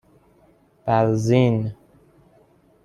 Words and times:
بَرزین 0.87 1.73